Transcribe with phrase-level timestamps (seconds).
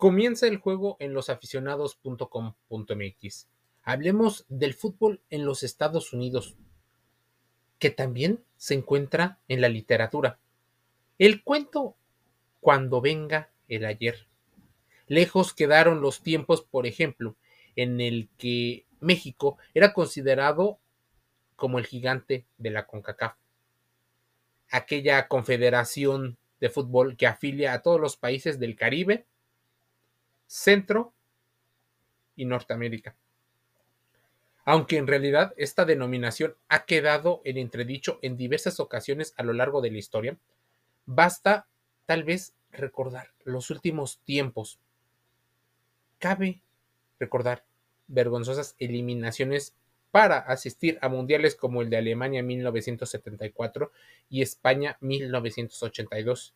[0.00, 3.48] Comienza el juego en losaficionados.com.mx.
[3.82, 6.56] Hablemos del fútbol en los Estados Unidos,
[7.78, 10.38] que también se encuentra en la literatura.
[11.18, 11.98] El cuento
[12.60, 14.26] Cuando venga el ayer.
[15.06, 17.36] Lejos quedaron los tiempos, por ejemplo,
[17.76, 20.78] en el que México era considerado
[21.56, 23.34] como el gigante de la CONCACAF,
[24.70, 29.26] aquella confederación de fútbol que afilia a todos los países del Caribe,
[30.52, 31.12] Centro
[32.34, 33.14] y Norteamérica.
[34.64, 39.80] Aunque en realidad esta denominación ha quedado en entredicho en diversas ocasiones a lo largo
[39.80, 40.36] de la historia,
[41.06, 41.68] basta
[42.04, 44.80] tal vez recordar los últimos tiempos.
[46.18, 46.60] Cabe
[47.20, 47.64] recordar
[48.08, 49.76] vergonzosas eliminaciones
[50.10, 53.92] para asistir a mundiales como el de Alemania 1974
[54.28, 56.54] y España 1982.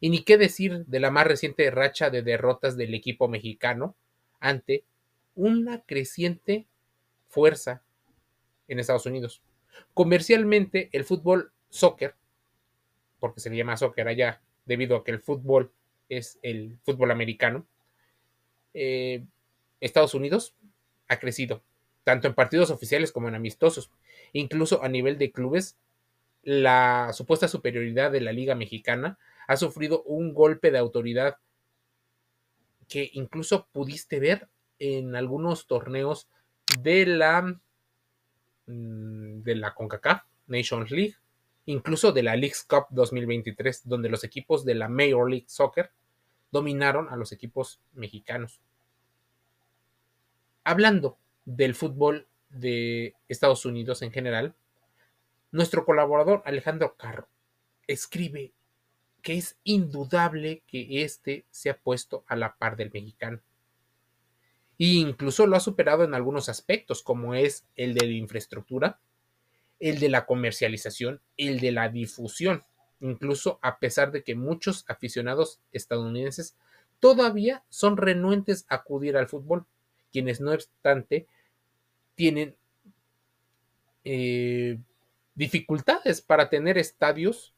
[0.00, 3.96] Y ni qué decir de la más reciente racha de derrotas del equipo mexicano
[4.40, 4.84] ante
[5.34, 6.66] una creciente
[7.28, 7.82] fuerza
[8.68, 9.42] en Estados Unidos.
[9.94, 12.14] Comercialmente, el fútbol soccer,
[13.18, 15.72] porque se le llama soccer allá debido a que el fútbol
[16.08, 17.66] es el fútbol americano,
[18.74, 19.24] eh,
[19.80, 20.54] Estados Unidos
[21.08, 21.62] ha crecido
[22.04, 23.90] tanto en partidos oficiales como en amistosos.
[24.32, 25.78] Incluso a nivel de clubes,
[26.42, 31.38] la supuesta superioridad de la Liga Mexicana ha sufrido un golpe de autoridad
[32.88, 36.28] que incluso pudiste ver en algunos torneos
[36.80, 37.42] de la
[38.66, 41.16] mm, de la CONCACAF Nations League,
[41.66, 45.90] incluso de la League's Cup 2023, donde los equipos de la Major League Soccer
[46.50, 48.60] dominaron a los equipos mexicanos.
[50.62, 54.54] Hablando del fútbol de Estados Unidos en general,
[55.50, 57.28] nuestro colaborador Alejandro Carro
[57.86, 58.52] escribe
[59.24, 63.40] que es indudable que éste se ha puesto a la par del mexicano.
[64.78, 69.00] E incluso lo ha superado en algunos aspectos, como es el de la infraestructura,
[69.80, 72.64] el de la comercialización, el de la difusión,
[73.00, 76.54] incluso a pesar de que muchos aficionados estadounidenses
[77.00, 79.64] todavía son renuentes a acudir al fútbol,
[80.12, 81.26] quienes no obstante
[82.14, 82.56] tienen
[84.04, 84.78] eh,
[85.34, 87.54] dificultades para tener estadios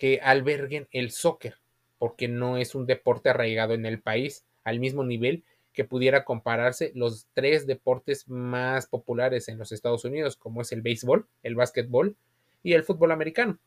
[0.00, 1.56] que alberguen el soccer,
[1.98, 5.44] porque no es un deporte arraigado en el país al mismo nivel
[5.74, 10.80] que pudiera compararse los tres deportes más populares en los Estados Unidos, como es el
[10.80, 12.16] béisbol, el básquetbol
[12.62, 13.58] y el fútbol americano.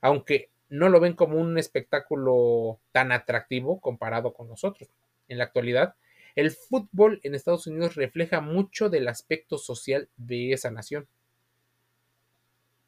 [0.00, 4.90] Aunque no lo ven como un espectáculo tan atractivo comparado con nosotros.
[5.28, 5.94] En la actualidad,
[6.34, 11.06] el fútbol en Estados Unidos refleja mucho del aspecto social de esa nación.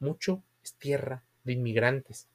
[0.00, 2.28] Mucho es tierra de inmigrantes.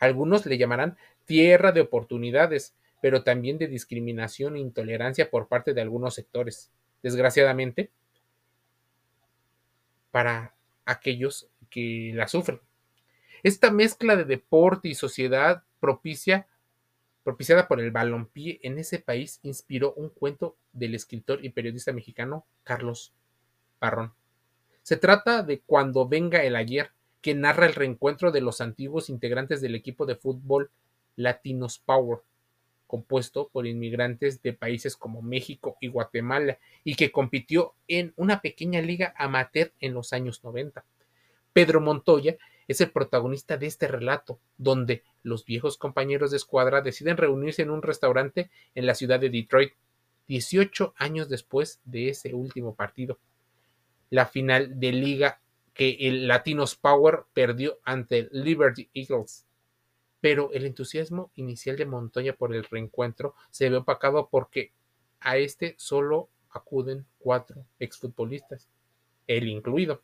[0.00, 0.96] Algunos le llamarán
[1.26, 6.70] tierra de oportunidades, pero también de discriminación e intolerancia por parte de algunos sectores.
[7.02, 7.90] Desgraciadamente,
[10.10, 12.60] para aquellos que la sufren.
[13.42, 16.48] Esta mezcla de deporte y sociedad propicia
[17.22, 22.46] propiciada por el balompié en ese país, inspiró un cuento del escritor y periodista mexicano
[22.64, 23.12] Carlos
[23.78, 24.12] Parrón.
[24.82, 29.60] Se trata de Cuando venga el ayer, que narra el reencuentro de los antiguos integrantes
[29.60, 30.70] del equipo de fútbol
[31.16, 32.20] Latinos Power,
[32.86, 38.80] compuesto por inmigrantes de países como México y Guatemala, y que compitió en una pequeña
[38.80, 40.84] liga amateur en los años 90.
[41.52, 42.36] Pedro Montoya
[42.68, 47.70] es el protagonista de este relato, donde los viejos compañeros de escuadra deciden reunirse en
[47.70, 49.72] un restaurante en la ciudad de Detroit,
[50.28, 53.18] 18 años después de ese último partido.
[54.08, 55.40] La final de liga
[55.80, 59.46] que el Latinos Power perdió ante Liberty Eagles.
[60.20, 64.74] Pero el entusiasmo inicial de Montoya por el reencuentro se ve opacado porque
[65.20, 68.68] a este solo acuden cuatro exfutbolistas,
[69.26, 70.02] él incluido.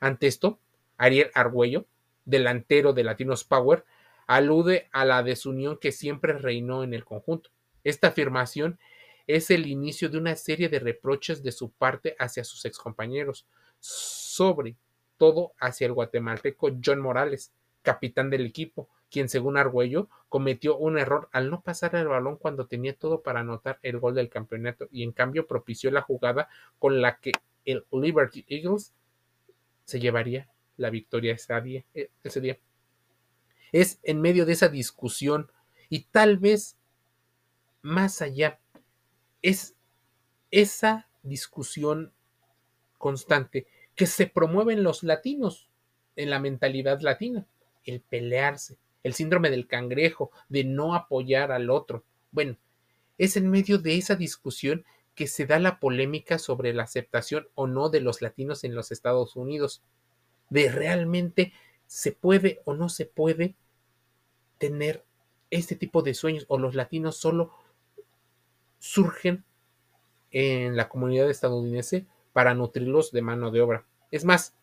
[0.00, 0.58] Ante esto,
[0.96, 1.86] Ariel Argüello,
[2.24, 3.84] delantero de Latinos Power,
[4.26, 7.50] alude a la desunión que siempre reinó en el conjunto.
[7.84, 8.80] Esta afirmación
[9.28, 13.46] es el inicio de una serie de reproches de su parte hacia sus excompañeros,
[13.78, 14.74] sobre
[15.18, 17.52] todo hacia el guatemalteco John Morales,
[17.82, 22.66] capitán del equipo, quien según Argüello cometió un error al no pasar el balón cuando
[22.66, 26.48] tenía todo para anotar el gol del campeonato y en cambio propició la jugada
[26.78, 27.32] con la que
[27.64, 28.92] el Liberty Eagles
[29.84, 32.58] se llevaría la victoria ese día, eh, ese día.
[33.72, 35.50] Es en medio de esa discusión
[35.88, 36.76] y tal vez
[37.82, 38.58] más allá,
[39.42, 39.76] es
[40.50, 42.12] esa discusión
[42.98, 43.66] constante
[43.96, 45.68] que se promueve en los latinos,
[46.14, 47.46] en la mentalidad latina,
[47.84, 52.04] el pelearse, el síndrome del cangrejo, de no apoyar al otro.
[52.30, 52.56] Bueno,
[53.18, 54.84] Es en medio de esa discusión
[55.14, 58.92] que se da la polémica sobre la aceptación o no de los latinos en los
[58.92, 59.82] Estados Unidos,
[60.50, 61.54] de realmente
[61.86, 63.56] se puede o no se puede
[64.58, 65.02] tener
[65.50, 67.52] este tipo de sueños o los latinos solo
[68.78, 69.44] surgen
[70.30, 72.06] en la comunidad estadounidense
[72.36, 73.86] para nutrirlos de mano de obra.
[74.10, 74.54] Es más,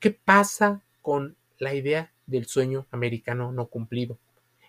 [0.00, 4.16] ¿qué pasa con la idea del sueño americano no cumplido?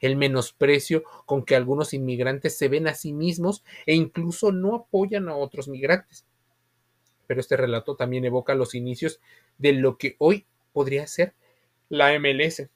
[0.01, 5.29] el menosprecio con que algunos inmigrantes se ven a sí mismos e incluso no apoyan
[5.29, 6.25] a otros migrantes.
[7.27, 9.21] Pero este relato también evoca los inicios
[9.57, 11.33] de lo que hoy podría ser
[11.87, 12.69] la MLS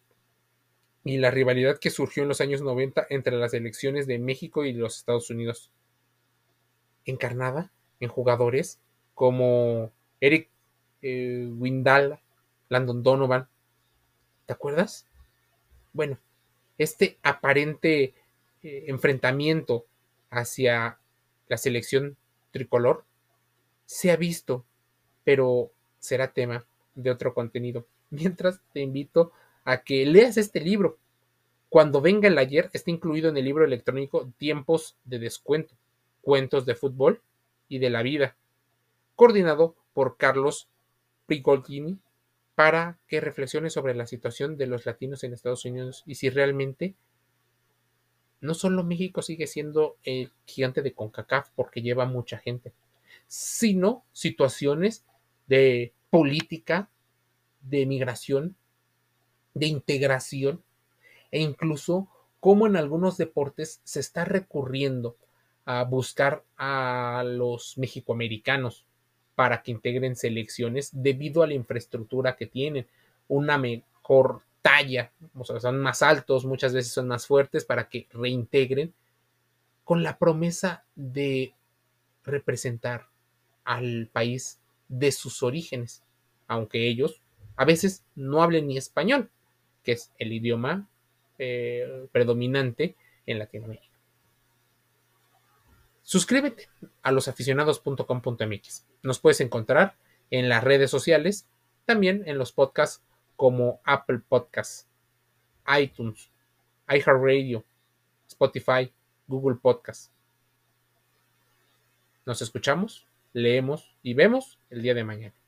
[1.04, 4.72] y la rivalidad que surgió en los años 90 entre las elecciones de México y
[4.72, 5.72] los Estados Unidos,
[7.06, 8.80] encarnada en jugadores
[9.14, 10.50] como Eric
[11.02, 12.20] eh, Windal,
[12.70, 13.48] Landon Donovan.
[14.46, 15.06] ¿Te acuerdas?
[15.94, 16.18] Bueno,
[16.78, 18.14] este aparente
[18.64, 19.86] eh, enfrentamiento
[20.30, 20.98] hacia
[21.48, 22.18] la selección
[22.52, 23.06] tricolor
[23.86, 24.66] se ha visto,
[25.24, 26.66] pero será tema
[26.96, 27.86] de otro contenido.
[28.10, 29.32] Mientras te invito
[29.66, 30.98] a que leas este libro.
[31.70, 35.74] Cuando venga el ayer está incluido en el libro electrónico Tiempos de descuento,
[36.22, 37.22] cuentos de fútbol
[37.68, 38.36] y de la vida,
[39.16, 40.70] coordinado por Carlos
[41.26, 42.00] Prigolini
[42.56, 46.96] para que reflexione sobre la situación de los latinos en Estados Unidos y si realmente
[48.42, 52.74] no solo México sigue siendo el gigante de CONCACAF porque lleva mucha gente,
[53.28, 55.06] sino situaciones
[55.48, 56.90] de política,
[57.62, 58.56] de migración,
[59.54, 60.64] de integración
[61.32, 65.16] e incluso cómo en algunos deportes se está recurriendo
[65.66, 68.86] a buscar a los mexicoamericanos
[69.36, 72.88] para que integren selecciones debido a la infraestructura que tienen,
[73.28, 78.08] una mejor talla, o sea, son más altos, muchas veces son más fuertes para que
[78.12, 78.94] reintegren
[79.84, 81.54] con la promesa de
[82.24, 83.08] representar
[83.66, 86.04] al país de sus orígenes,
[86.48, 87.22] aunque ellos
[87.56, 89.30] a veces no hablen ni español,
[89.84, 90.88] que es el idioma
[91.38, 92.96] eh, predominante
[93.26, 93.93] en Latinoamérica.
[96.04, 96.70] Suscríbete
[97.02, 98.86] a losaficionados.com.mx.
[99.02, 99.96] Nos puedes encontrar
[100.30, 101.48] en las redes sociales,
[101.86, 103.02] también en los podcasts
[103.36, 104.88] como Apple Podcasts,
[105.80, 106.30] iTunes,
[106.90, 107.64] iHeartRadio,
[108.28, 108.94] Spotify,
[109.28, 110.12] Google Podcasts.
[112.26, 115.43] Nos escuchamos, leemos y vemos el día de mañana.